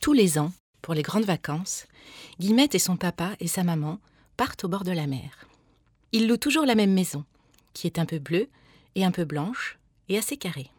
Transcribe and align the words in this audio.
Tous 0.00 0.14
les 0.14 0.38
ans, 0.38 0.50
pour 0.80 0.94
les 0.94 1.02
grandes 1.02 1.26
vacances, 1.26 1.86
Guillemette 2.38 2.74
et 2.74 2.78
son 2.78 2.96
papa 2.96 3.32
et 3.38 3.48
sa 3.48 3.64
maman 3.64 3.98
partent 4.38 4.64
au 4.64 4.68
bord 4.68 4.82
de 4.82 4.92
la 4.92 5.06
mer. 5.06 5.46
Ils 6.12 6.26
louent 6.26 6.38
toujours 6.38 6.64
la 6.64 6.74
même 6.74 6.94
maison, 6.94 7.26
qui 7.74 7.86
est 7.86 7.98
un 7.98 8.06
peu 8.06 8.18
bleue 8.18 8.48
et 8.94 9.04
un 9.04 9.10
peu 9.10 9.26
blanche 9.26 9.78
et 10.08 10.16
assez 10.16 10.38
carrée. 10.38 10.70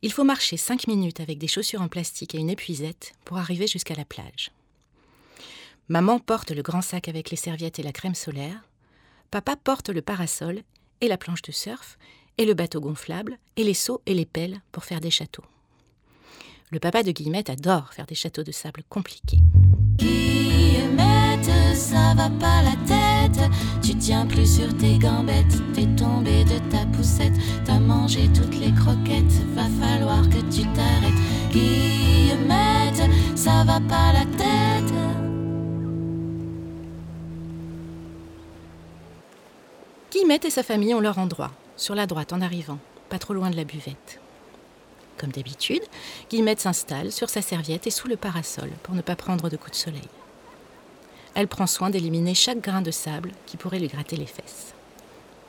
Il 0.00 0.12
faut 0.12 0.24
marcher 0.24 0.56
cinq 0.56 0.86
minutes 0.86 1.20
avec 1.20 1.36
des 1.36 1.46
chaussures 1.46 1.82
en 1.82 1.88
plastique 1.88 2.34
et 2.34 2.38
une 2.38 2.48
épuisette 2.48 3.12
pour 3.26 3.36
arriver 3.36 3.66
jusqu'à 3.66 3.94
la 3.94 4.06
plage. 4.06 4.50
Maman 5.88 6.18
porte 6.18 6.52
le 6.52 6.62
grand 6.62 6.82
sac 6.82 7.08
avec 7.08 7.30
les 7.30 7.36
serviettes 7.36 7.78
et 7.78 7.82
la 7.82 7.92
crème 7.92 8.14
solaire. 8.14 8.66
Papa 9.30 9.56
porte 9.56 9.90
le 9.90 10.00
parasol 10.00 10.62
et 11.02 11.08
la 11.08 11.18
planche 11.18 11.42
de 11.42 11.52
surf 11.52 11.98
et 12.38 12.46
le 12.46 12.54
bateau 12.54 12.80
gonflable 12.80 13.38
et 13.56 13.62
les 13.62 13.74
seaux 13.74 14.00
et 14.06 14.14
les 14.14 14.26
pelles 14.26 14.62
pour 14.72 14.84
faire 14.84 15.02
des 15.02 15.10
châteaux. 15.10 15.44
Le 16.72 16.80
papa 16.80 17.04
de 17.04 17.12
Guillemette 17.12 17.48
adore 17.48 17.92
faire 17.92 18.06
des 18.06 18.16
châteaux 18.16 18.42
de 18.42 18.50
sable 18.50 18.82
compliqués. 18.88 19.38
Guillemette, 19.98 21.48
ça 21.76 22.12
va 22.16 22.28
pas 22.28 22.60
la 22.62 22.74
tête. 22.88 23.40
Tu 23.84 23.94
tiens 23.94 24.26
plus 24.26 24.52
sur 24.56 24.76
tes 24.76 24.98
gambettes. 24.98 25.62
T'es 25.74 25.86
tombé 25.96 26.42
de 26.42 26.58
ta 26.68 26.84
poussette. 26.86 27.34
T'as 27.64 27.78
mangé 27.78 28.28
toutes 28.34 28.58
les 28.58 28.72
croquettes. 28.72 29.46
Va 29.54 29.68
falloir 29.80 30.28
que 30.28 30.40
tu 30.52 30.62
t'arrêtes. 30.74 31.52
Guillemette, 31.52 33.12
ça 33.36 33.62
va 33.62 33.78
pas 33.78 34.12
la 34.12 34.24
tête. 34.36 34.92
Guillemette 40.10 40.46
et 40.46 40.50
sa 40.50 40.64
famille 40.64 40.94
ont 40.94 41.00
leur 41.00 41.18
endroit, 41.18 41.52
sur 41.76 41.94
la 41.94 42.06
droite 42.06 42.32
en 42.32 42.40
arrivant, 42.40 42.78
pas 43.08 43.20
trop 43.20 43.34
loin 43.34 43.50
de 43.50 43.56
la 43.56 43.64
buvette. 43.64 44.20
Comme 45.18 45.32
d'habitude, 45.32 45.82
Guillemette 46.30 46.60
s'installe 46.60 47.10
sur 47.10 47.30
sa 47.30 47.40
serviette 47.42 47.86
et 47.86 47.90
sous 47.90 48.08
le 48.08 48.16
parasol 48.16 48.70
pour 48.82 48.94
ne 48.94 49.00
pas 49.00 49.16
prendre 49.16 49.48
de 49.48 49.56
coups 49.56 49.72
de 49.72 49.76
soleil. 49.76 50.08
Elle 51.34 51.48
prend 51.48 51.66
soin 51.66 51.90
d'éliminer 51.90 52.34
chaque 52.34 52.60
grain 52.60 52.82
de 52.82 52.90
sable 52.90 53.32
qui 53.46 53.56
pourrait 53.56 53.78
lui 53.78 53.88
gratter 53.88 54.16
les 54.16 54.26
fesses. 54.26 54.74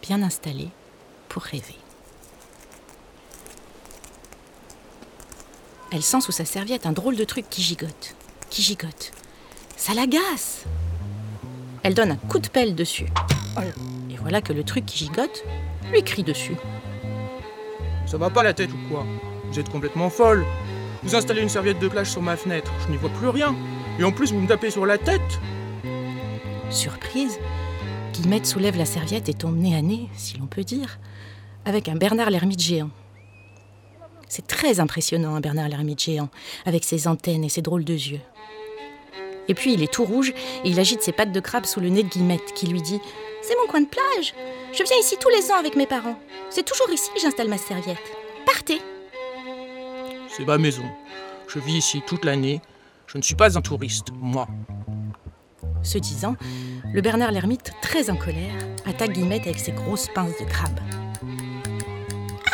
Bien 0.01 0.21
installée 0.21 0.69
pour 1.29 1.43
rêver. 1.43 1.75
Elle 5.91 6.03
sent 6.03 6.21
sous 6.21 6.33
sa 6.33 6.45
serviette 6.45 6.85
un 6.85 6.91
drôle 6.91 7.15
de 7.15 7.23
truc 7.23 7.49
qui 7.49 7.61
gigote, 7.61 8.15
qui 8.49 8.61
gigote. 8.61 9.11
Ça 9.77 9.93
l'agace. 9.93 10.63
Elle 11.83 11.93
donne 11.93 12.11
un 12.11 12.17
coup 12.17 12.39
de 12.39 12.49
pelle 12.49 12.75
dessus. 12.75 13.07
Et 14.09 14.17
voilà 14.17 14.41
que 14.41 14.51
le 14.51 14.63
truc 14.63 14.85
qui 14.85 14.97
gigote 14.97 15.43
lui 15.91 16.03
crie 16.03 16.23
dessus. 16.23 16.57
Ça 18.05 18.17
va 18.17 18.29
pas 18.29 18.43
la 18.43 18.53
tête 18.53 18.71
ou 18.71 18.89
quoi? 18.89 19.05
Vous 19.51 19.59
êtes 19.59 19.69
complètement 19.69 20.09
folle. 20.09 20.45
Vous 21.03 21.15
installez 21.15 21.41
une 21.41 21.49
serviette 21.49 21.79
de 21.79 21.87
plage 21.87 22.09
sur 22.09 22.21
ma 22.21 22.35
fenêtre, 22.35 22.71
je 22.85 22.91
n'y 22.91 22.97
vois 22.97 23.09
plus 23.09 23.29
rien. 23.29 23.55
Et 23.99 24.03
en 24.03 24.11
plus, 24.11 24.31
vous 24.31 24.39
me 24.39 24.47
tapez 24.47 24.69
sur 24.69 24.85
la 24.85 24.97
tête 24.97 25.39
Surprise, 26.69 27.39
Guillemette 28.13 28.45
soulève 28.45 28.77
la 28.77 28.85
serviette 28.85 29.29
et 29.29 29.33
tombe 29.33 29.57
nez 29.57 29.75
à 29.75 29.81
nez, 29.81 30.09
si 30.13 30.37
l'on 30.37 30.47
peut 30.47 30.63
dire, 30.63 30.99
avec 31.65 31.87
un 31.87 31.95
Bernard 31.95 32.29
l'ermite 32.29 32.61
géant. 32.61 32.89
C'est 34.27 34.45
très 34.45 34.79
impressionnant, 34.79 35.35
un 35.35 35.39
Bernard 35.39 35.69
l'ermite 35.69 36.01
géant, 36.01 36.29
avec 36.65 36.83
ses 36.83 37.07
antennes 37.07 37.43
et 37.43 37.49
ses 37.49 37.61
drôles 37.61 37.85
de 37.85 37.93
yeux. 37.93 38.19
Et 39.47 39.53
puis 39.53 39.73
il 39.73 39.81
est 39.81 39.91
tout 39.91 40.03
rouge 40.03 40.33
et 40.63 40.69
il 40.69 40.79
agite 40.79 41.01
ses 41.01 41.13
pattes 41.13 41.31
de 41.31 41.39
crabe 41.39 41.65
sous 41.65 41.79
le 41.79 41.87
nez 41.87 42.03
de 42.03 42.09
Guillemette, 42.09 42.53
qui 42.53 42.67
lui 42.67 42.81
dit 42.81 42.99
C'est 43.41 43.55
mon 43.55 43.67
coin 43.67 43.81
de 43.81 43.87
plage. 43.87 44.33
Je 44.73 44.83
viens 44.83 44.97
ici 44.99 45.15
tous 45.19 45.29
les 45.29 45.51
ans 45.51 45.57
avec 45.57 45.77
mes 45.77 45.87
parents. 45.87 46.19
C'est 46.49 46.65
toujours 46.65 46.89
ici 46.91 47.09
que 47.15 47.21
j'installe 47.21 47.47
ma 47.47 47.57
serviette. 47.57 47.97
Partez 48.45 48.81
C'est 50.37 50.45
ma 50.45 50.59
maison. 50.59 50.83
Je 51.47 51.57
vis 51.57 51.77
ici 51.77 52.03
toute 52.05 52.23
l'année. 52.23 52.61
Je 53.07 53.17
ne 53.17 53.23
suis 53.23 53.33
pas 53.33 53.57
un 53.57 53.61
touriste, 53.61 54.09
moi. 54.13 54.47
Ce 55.81 55.97
disant, 55.97 56.35
le 56.93 57.01
Bernard 57.01 57.31
l'ermite, 57.31 57.71
très 57.81 58.11
en 58.11 58.15
colère, 58.15 58.53
attaque 58.85 59.13
Guillemette 59.13 59.47
avec 59.47 59.57
ses 59.57 59.71
grosses 59.71 60.07
pinces 60.13 60.37
de 60.39 60.45
crabe. 60.45 60.79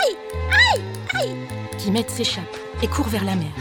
Aïe 0.01 0.15
Aïe 0.49 0.81
Aïe 1.15 1.35
Guillemette 1.77 2.09
s'échappe 2.09 2.55
et 2.81 2.87
court 2.87 3.09
vers 3.09 3.25
la 3.25 3.35
mer. 3.35 3.51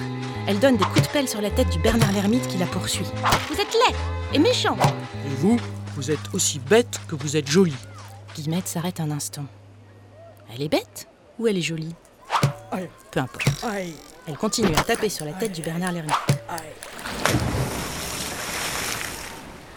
Elle 0.46 0.60
donne 0.60 0.76
des 0.76 0.84
coups 0.84 1.02
de 1.02 1.12
pelle 1.12 1.28
sur 1.28 1.40
la 1.40 1.50
tête 1.50 1.70
du 1.70 1.80
Bernard 1.80 2.12
l'ermite 2.12 2.46
qui 2.46 2.58
la 2.58 2.66
poursuit. 2.66 3.06
Vous 3.48 3.60
êtes 3.60 3.72
laid 3.72 3.96
et 4.34 4.38
méchant 4.38 4.76
Et 5.26 5.34
vous, 5.38 5.58
vous 5.96 6.12
êtes 6.12 6.32
aussi 6.32 6.60
bête 6.60 7.00
que 7.08 7.16
vous 7.16 7.36
êtes 7.36 7.50
jolie. 7.50 7.74
Guillemette 8.36 8.68
s'arrête 8.68 9.00
un 9.00 9.10
instant. 9.10 9.46
Elle 10.54 10.62
est 10.62 10.68
bête 10.68 11.08
ou 11.40 11.48
elle 11.48 11.58
est 11.58 11.62
jolie? 11.62 11.96
Aïe. 12.70 12.88
Peu 13.10 13.18
importe. 13.18 13.64
Aïe. 13.64 13.94
Elle 14.28 14.36
continue 14.36 14.74
à 14.76 14.82
taper 14.82 15.08
sur 15.08 15.24
la 15.24 15.32
tête 15.32 15.52
du 15.52 15.62
Bernard 15.62 15.92
l'ermite. 15.92 16.14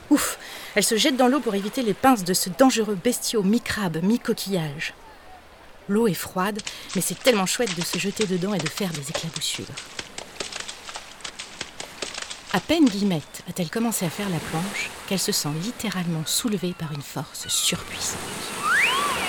Ouf 0.09 0.38
Elle 0.75 0.83
se 0.83 0.97
jette 0.97 1.17
dans 1.17 1.28
l'eau 1.28 1.39
pour 1.39 1.56
éviter 1.56 1.81
les 1.81 1.94
pinces 1.94 2.23
de 2.23 2.33
ce 2.33 2.50
dangereux 2.50 2.97
bestiau 3.01 3.41
mi-crabe, 3.41 4.03
mi-coquillage. 4.03 4.94
L'eau 5.88 6.07
est 6.07 6.13
froide, 6.13 6.59
mais 6.95 7.01
c'est 7.01 7.19
tellement 7.22 7.45
chouette 7.45 7.75
de 7.75 7.83
se 7.83 7.97
jeter 7.97 8.25
dedans 8.25 8.53
et 8.53 8.59
de 8.59 8.69
faire 8.69 8.91
des 8.91 9.09
éclaboussures. 9.09 9.66
À 12.53 12.59
peine 12.59 12.85
Guillemette 12.85 13.44
a-t-elle 13.50 13.69
commencé 13.69 14.06
à 14.06 14.09
faire 14.09 14.29
la 14.29 14.39
planche 14.39 14.89
qu'elle 15.07 15.19
se 15.19 15.31
sent 15.31 15.50
littéralement 15.62 16.23
soulevée 16.25 16.73
par 16.77 16.91
une 16.94 17.01
force 17.01 17.47
surpuissante. 17.47 18.19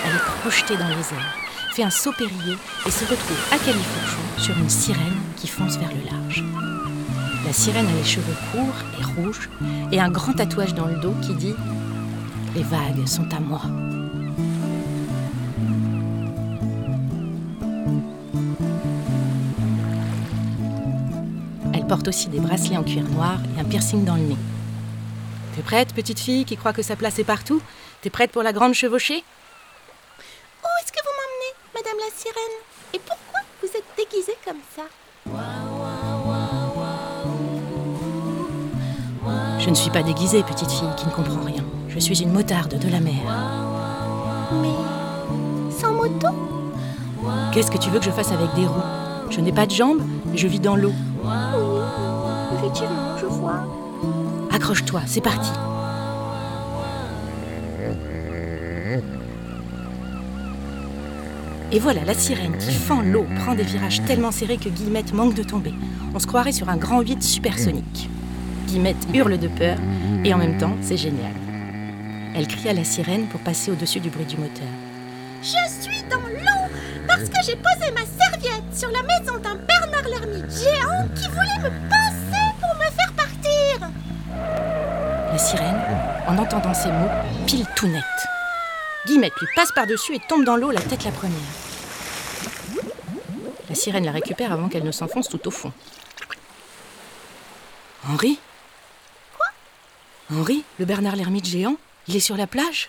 Elle 0.04 0.14
est 0.14 0.40
projetée 0.40 0.76
dans 0.76 0.88
les 0.88 0.94
airs, 0.94 1.36
fait 1.76 1.82
un 1.82 1.90
saut 1.90 2.12
périlleux 2.12 2.56
et 2.86 2.90
se 2.90 3.04
retrouve 3.04 3.36
à 3.52 3.58
califourchon 3.58 4.22
sur 4.38 4.56
une 4.56 4.70
sirène 4.70 5.20
qui 5.36 5.46
fonce 5.46 5.76
vers 5.76 5.90
le 5.90 6.10
large. 6.10 6.42
La 7.44 7.52
sirène 7.52 7.86
a 7.86 7.92
les 7.92 8.02
cheveux 8.02 8.34
courts 8.50 8.82
et 8.98 9.20
rouges 9.20 9.50
et 9.92 10.00
un 10.00 10.08
grand 10.08 10.32
tatouage 10.32 10.72
dans 10.72 10.86
le 10.86 10.96
dos 10.96 11.12
qui 11.20 11.34
dit 11.34 11.54
Les 12.54 12.62
vagues 12.62 13.06
sont 13.06 13.28
à 13.30 13.40
moi. 13.40 13.60
Elle 21.74 21.86
porte 21.86 22.08
aussi 22.08 22.28
des 22.28 22.40
bracelets 22.40 22.78
en 22.78 22.84
cuir 22.84 23.04
noir 23.04 23.38
et 23.54 23.60
un 23.60 23.64
piercing 23.64 24.02
dans 24.02 24.16
le 24.16 24.22
nez. 24.22 24.38
T'es 25.54 25.62
prête, 25.62 25.92
petite 25.92 26.20
fille 26.20 26.46
qui 26.46 26.56
croit 26.56 26.72
que 26.72 26.80
sa 26.80 26.96
place 26.96 27.18
est 27.18 27.24
partout? 27.24 27.60
T'es 28.00 28.08
prête 28.08 28.32
pour 28.32 28.42
la 28.42 28.54
grande 28.54 28.72
chevauchée 28.72 29.22
Où 30.62 30.68
est-ce 30.80 30.90
que 30.90 31.00
vous 31.04 31.10
m'emmenez, 31.10 31.36
Madame 31.86 32.00
la 32.00 32.16
sirène 32.16 32.56
Et 32.94 32.98
pourquoi 32.98 33.40
vous 33.62 33.68
êtes 33.68 33.84
déguisée 33.96 34.36
comme 34.44 34.56
ça 34.74 34.82
Je 39.60 39.70
ne 39.70 39.74
suis 39.74 39.90
pas 39.90 40.02
déguisée, 40.02 40.42
petite 40.42 40.70
fille 40.70 40.88
qui 40.96 41.06
ne 41.06 41.12
comprend 41.12 41.44
rien. 41.44 41.64
Je 41.88 42.00
suis 42.00 42.22
une 42.22 42.32
motarde 42.32 42.76
de 42.76 42.88
la 42.88 42.98
mer. 42.98 43.14
Mais 44.62 45.70
sans 45.70 45.92
moto 45.92 46.28
Qu'est-ce 47.52 47.70
que 47.70 47.78
tu 47.78 47.90
veux 47.90 48.00
que 48.00 48.04
je 48.04 48.10
fasse 48.10 48.32
avec 48.32 48.52
des 48.54 48.66
roues? 48.66 48.82
Je 49.30 49.40
n'ai 49.40 49.52
pas 49.52 49.66
de 49.66 49.72
jambes, 49.72 50.02
je 50.34 50.48
vis 50.48 50.60
dans 50.60 50.76
l'eau. 50.76 50.92
Oui, 51.22 51.30
effectivement, 52.58 53.16
je 53.20 53.26
vois. 53.26 53.60
Accroche-toi, 54.50 55.02
c'est 55.06 55.20
parti. 55.20 55.52
Et 61.76 61.78
voilà 61.78 62.06
la 62.06 62.14
sirène 62.14 62.56
qui 62.56 62.72
fend 62.72 63.02
l'eau, 63.02 63.26
prend 63.40 63.54
des 63.54 63.62
virages 63.62 64.02
tellement 64.06 64.30
serrés 64.30 64.56
que 64.56 64.70
Guillemette 64.70 65.12
manque 65.12 65.34
de 65.34 65.42
tomber. 65.42 65.74
On 66.14 66.18
se 66.18 66.26
croirait 66.26 66.52
sur 66.52 66.70
un 66.70 66.78
grand 66.78 67.02
8 67.02 67.22
supersonique. 67.22 68.08
Guillemette 68.66 69.06
hurle 69.12 69.36
de 69.36 69.46
peur 69.46 69.76
et 70.24 70.32
en 70.32 70.38
même 70.38 70.56
temps, 70.56 70.74
c'est 70.80 70.96
génial. 70.96 71.32
Elle 72.34 72.48
crie 72.48 72.70
à 72.70 72.72
la 72.72 72.82
sirène 72.82 73.26
pour 73.26 73.40
passer 73.40 73.70
au-dessus 73.70 74.00
du 74.00 74.08
bruit 74.08 74.24
du 74.24 74.38
moteur. 74.38 74.64
Je 75.42 75.82
suis 75.82 76.02
dans 76.08 76.16
l'eau 76.16 76.72
parce 77.06 77.24
que 77.24 77.44
j'ai 77.44 77.56
posé 77.56 77.92
ma 77.92 78.06
serviette 78.06 78.74
sur 78.74 78.90
la 78.90 79.02
maison 79.02 79.36
d'un 79.36 79.56
Bernard 79.56 80.08
l'ermite 80.08 80.50
géant 80.50 81.06
qui 81.14 81.28
voulait 81.28 81.58
me 81.62 81.90
pincer 81.90 82.54
pour 82.58 82.74
me 82.74 82.90
faire 82.90 83.12
partir. 83.14 83.90
La 85.30 85.36
sirène, 85.36 85.76
en 86.26 86.38
entendant 86.38 86.72
ces 86.72 86.88
mots, 86.88 87.44
pile 87.46 87.66
tout 87.76 87.88
net. 87.88 88.02
Guillemette 89.06 89.38
lui 89.38 89.48
passe 89.54 89.72
par-dessus 89.72 90.14
et 90.14 90.20
tombe 90.26 90.46
dans 90.46 90.56
l'eau 90.56 90.70
la 90.70 90.80
tête 90.80 91.04
la 91.04 91.10
première. 91.10 91.65
La 93.76 93.82
sirène 93.82 94.06
la 94.06 94.12
récupère 94.12 94.52
avant 94.52 94.70
qu'elle 94.70 94.84
ne 94.84 94.90
s'enfonce 94.90 95.28
tout 95.28 95.46
au 95.46 95.50
fond. 95.50 95.70
Henri? 98.08 98.38
Quoi? 99.36 99.46
Henri, 100.32 100.64
le 100.78 100.86
Bernard 100.86 101.14
l'ermite 101.14 101.44
géant, 101.44 101.76
il 102.08 102.16
est 102.16 102.20
sur 102.20 102.38
la 102.38 102.46
plage? 102.46 102.88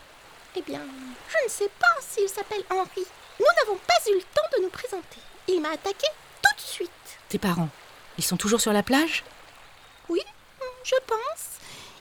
Eh 0.56 0.62
bien, 0.62 0.80
je 1.28 1.44
ne 1.44 1.50
sais 1.50 1.69
pas 1.78 1.94
s'il 2.00 2.30
s'appelle 2.30 2.63
Henri. 2.69 3.06
Nous 3.38 3.45
n'avons 3.60 3.78
pas 3.86 3.95
eu 4.10 4.16
le 4.16 4.22
temps 4.22 4.57
de 4.57 4.63
nous 4.63 4.69
présenter. 4.69 5.19
Il 5.50 5.60
m'a 5.60 5.72
attaqué 5.72 6.07
tout 6.42 6.56
de 6.56 6.62
suite. 6.62 6.89
Tes 7.28 7.38
parents, 7.38 7.69
ils 8.18 8.24
sont 8.24 8.38
toujours 8.38 8.62
sur 8.62 8.72
la 8.72 8.81
plage? 8.81 9.25
Oui, 10.07 10.22
je 10.86 10.95
pense. 11.06 11.60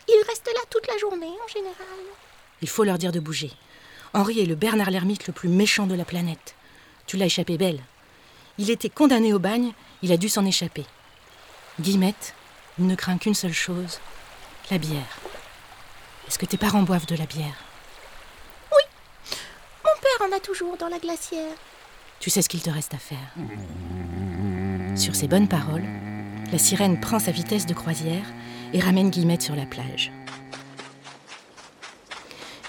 Il 0.08 0.24
reste 0.28 0.46
là 0.46 0.60
toute 0.70 0.86
la 0.86 0.96
journée 0.98 1.34
en 1.44 1.48
général. 1.48 1.74
Il 2.62 2.68
faut 2.68 2.84
leur 2.84 2.98
dire 2.98 3.10
de 3.10 3.18
bouger. 3.18 3.50
Henri 4.14 4.42
est 4.42 4.46
le 4.46 4.54
Bernard 4.54 4.92
l'ermite 4.92 5.26
le 5.26 5.32
plus 5.32 5.48
méchant 5.48 5.88
de 5.88 5.96
la 5.96 6.04
planète. 6.04 6.54
Tu 7.08 7.16
l'as 7.16 7.26
échappé 7.26 7.58
belle. 7.58 7.82
Il 8.58 8.70
était 8.70 8.88
condamné 8.88 9.32
au 9.32 9.38
bagne, 9.38 9.72
il 10.02 10.12
a 10.12 10.16
dû 10.16 10.28
s'en 10.28 10.44
échapper. 10.44 10.84
Guillemette, 11.80 12.34
Il 12.78 12.86
ne 12.86 12.94
craint 12.94 13.18
qu'une 13.18 13.34
seule 13.34 13.52
chose, 13.52 14.00
la 14.70 14.78
bière. 14.78 15.18
Est-ce 16.28 16.38
que 16.38 16.46
tes 16.46 16.56
parents 16.56 16.82
boivent 16.82 17.06
de 17.06 17.16
la 17.16 17.26
bière? 17.26 17.56
Mon 19.84 20.00
père 20.02 20.28
en 20.28 20.36
a 20.36 20.40
toujours 20.40 20.76
dans 20.76 20.88
la 20.88 20.98
glacière. 20.98 21.54
Tu 22.20 22.30
sais 22.30 22.42
ce 22.42 22.48
qu'il 22.48 22.62
te 22.62 22.70
reste 22.70 22.92
à 22.94 22.98
faire. 22.98 23.34
Sur 24.96 25.14
ces 25.14 25.28
bonnes 25.28 25.48
paroles, 25.48 25.84
la 26.52 26.58
sirène 26.58 27.00
prend 27.00 27.18
sa 27.18 27.30
vitesse 27.30 27.66
de 27.66 27.74
croisière 27.74 28.24
et 28.72 28.80
ramène 28.80 29.10
Guillemette 29.10 29.42
sur 29.42 29.56
la 29.56 29.66
plage. 29.66 30.12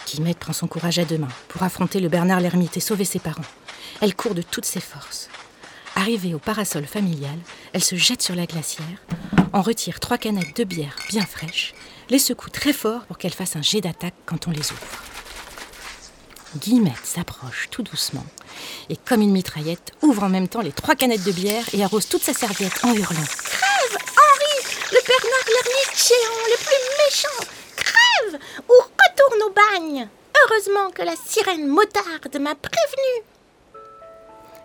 Guillemette 0.05 0.39
prend 0.39 0.53
son 0.53 0.67
courage 0.67 0.99
à 0.99 1.05
deux 1.05 1.17
mains 1.17 1.27
pour 1.49 1.63
affronter 1.63 1.99
le 1.99 2.09
Bernard 2.09 2.39
l'ermite 2.39 2.77
et 2.77 2.81
sauver 2.81 3.05
ses 3.05 3.19
parents. 3.19 3.41
Elle 4.01 4.15
court 4.15 4.35
de 4.35 4.41
toutes 4.41 4.65
ses 4.65 4.79
forces. 4.79 5.29
Arrivée 6.07 6.33
au 6.33 6.39
parasol 6.39 6.85
familial, 6.85 7.37
elle 7.73 7.83
se 7.83 7.97
jette 7.97 8.21
sur 8.21 8.33
la 8.33 8.45
glacière, 8.45 9.03
en 9.51 9.61
retire 9.61 9.99
trois 9.99 10.17
canettes 10.17 10.55
de 10.55 10.63
bière 10.63 10.95
bien 11.09 11.25
fraîches, 11.25 11.73
les 12.09 12.17
secoue 12.17 12.49
très 12.49 12.71
fort 12.71 13.01
pour 13.07 13.17
qu'elles 13.17 13.33
fassent 13.33 13.57
un 13.57 13.61
jet 13.61 13.81
d'attaque 13.81 14.13
quand 14.25 14.47
on 14.47 14.51
les 14.51 14.71
ouvre. 14.71 15.03
Guillemette 16.61 17.03
s'approche 17.03 17.67
tout 17.71 17.83
doucement 17.83 18.25
et, 18.87 18.95
comme 18.95 19.19
une 19.19 19.33
mitraillette, 19.33 19.91
ouvre 20.01 20.23
en 20.23 20.29
même 20.29 20.47
temps 20.47 20.61
les 20.61 20.71
trois 20.71 20.95
canettes 20.95 21.25
de 21.25 21.33
bière 21.33 21.65
et 21.73 21.83
arrose 21.83 22.07
toute 22.07 22.23
sa 22.23 22.33
serviette 22.33 22.85
en 22.85 22.93
hurlant. 22.93 23.27
Crève, 23.27 23.97
Henri 24.15 24.77
Le 24.93 24.99
Bernard 25.05 25.47
géant, 25.93 26.45
le 26.47 26.57
plus 26.63 27.03
méchant 27.03 27.51
Crève 27.75 28.39
Ou 28.69 28.73
retourne 28.73 29.41
au 29.43 29.53
bagne 29.53 30.07
Heureusement 30.45 30.89
que 30.91 31.01
la 31.01 31.17
sirène 31.17 31.67
motarde 31.67 32.39
m'a 32.39 32.55
prévenu 32.55 33.25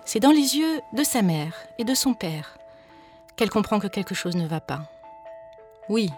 C'est 0.04 0.20
dans 0.20 0.30
les 0.30 0.56
yeux 0.56 0.80
de 0.92 1.04
sa 1.04 1.22
mère 1.22 1.54
et 1.78 1.84
de 1.84 1.94
son 1.94 2.14
père 2.14 2.58
qu'elle 3.36 3.50
comprend 3.50 3.78
que 3.78 3.86
quelque 3.86 4.14
chose 4.14 4.36
ne 4.36 4.46
va 4.46 4.60
pas. 4.60 4.82
Oui, 5.88 6.10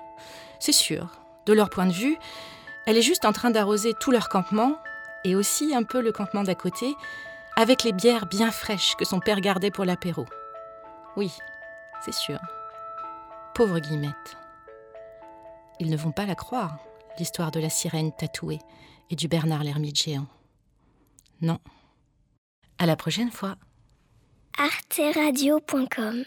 c'est 0.59 0.73
sûr, 0.73 1.09
de 1.47 1.53
leur 1.53 1.71
point 1.71 1.87
de 1.87 1.93
vue, 1.93 2.17
elle 2.87 2.97
est 2.97 3.03
juste 3.03 3.25
en 3.25 3.33
train 3.33 3.51
d'arroser 3.51 3.95
tout 3.95 4.11
leur 4.11 4.29
campement 4.29 4.77
et 5.25 5.37
aussi 5.37 5.75
un 5.75 5.85
peu 5.85 6.01
le 6.01 6.13
campement 6.13 6.43
d'à 6.43 6.55
côté 6.55 6.95
avec 7.57 7.83
les 7.83 7.93
bières 7.93 8.27
bien 8.27 8.51
fraîches 8.51 8.97
que 8.97 9.05
son 9.05 9.21
père 9.21 9.41
gardait 9.41 9.71
pour 9.71 9.85
l'apéro. 9.85 10.27
Oui, 11.17 11.33
c'est 12.05 12.15
sûr. 12.15 12.41
Pauvre 13.55 13.79
Guillemette. 13.79 14.37
Ils 15.79 15.91
ne 15.91 15.97
vont 15.97 16.13
pas 16.13 16.27
la 16.27 16.35
croire, 16.35 16.79
l'histoire 17.19 17.51
de 17.51 17.61
la 17.61 17.71
sirène 17.71 18.13
tatouée 18.13 18.59
et 19.11 19.17
du 19.17 19.29
Bernard 19.29 19.63
l'ermite 19.63 20.03
géant. 20.03 20.27
Non. 21.41 21.59
À 22.79 22.87
la 22.87 22.97
prochaine 22.97 23.31
fois. 23.31 23.57
arteradio.com 24.59 26.25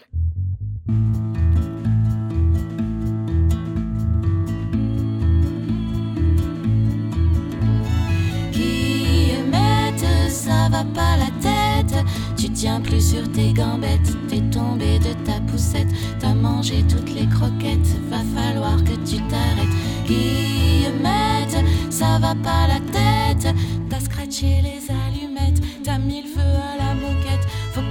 Guillemette, 8.52 10.04
ça 10.28 10.68
va 10.70 10.84
pas 10.84 11.16
la 11.16 11.30
tête. 11.40 12.04
Tu 12.36 12.50
tiens 12.50 12.80
plus 12.80 13.00
sur 13.00 13.30
tes 13.32 13.52
gambettes. 13.52 14.16
T'es 14.28 14.42
tombé 14.50 14.98
de 14.98 15.12
ta 15.24 15.40
poussette. 15.50 15.88
T'as 16.20 16.34
mangé 16.34 16.84
toutes 16.88 17.14
les 17.14 17.26
croquettes. 17.26 17.98
Va 18.10 18.20
falloir 18.34 18.76
que 18.84 18.94
tu 19.08 19.16
t'arrêtes. 19.28 20.06
Guillemette, 20.06 21.64
ça 21.90 22.18
va 22.18 22.34
pas 22.34 22.66
la 22.68 22.80
tête. 22.92 23.54
T'as 23.88 24.00
scratché 24.00 24.60
les 24.62 24.90
allumettes. 24.90 25.62
T'as 25.82 25.98
mis 25.98 26.22
le 26.22 26.28
feu 26.28 26.40
à 26.40 26.76
la 26.76 26.94
moquette. 26.94 27.27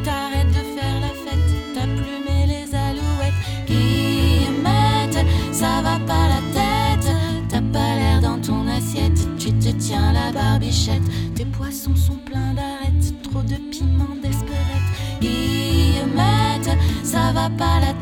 T'arrêtes 0.03 0.47
de 0.49 0.63
faire 0.75 0.99
la 1.01 1.13
fête. 1.23 1.49
T'as 1.73 1.87
plumé 1.87 2.45
les 2.45 2.75
alouettes. 2.75 3.33
Guillemette, 3.67 5.25
ça 5.51 5.81
va 5.81 5.99
pas 6.05 6.27
la 6.27 6.41
tête. 6.53 7.15
T'as 7.49 7.61
pas 7.61 7.95
l'air 7.95 8.21
dans 8.21 8.39
ton 8.39 8.67
assiette. 8.67 9.19
Tu 9.37 9.51
te 9.53 9.69
tiens 9.77 10.11
la 10.13 10.31
barbichette. 10.31 11.03
Tes 11.35 11.45
poissons 11.45 11.95
sont 11.95 12.17
pleins 12.25 12.53
d'arêtes. 12.53 13.21
Trop 13.23 13.41
de 13.41 13.55
piment 13.71 14.15
d'espérette. 14.21 14.87
Guillemette, 15.21 16.77
ça 17.03 17.31
va 17.33 17.49
pas 17.49 17.79
la 17.79 17.93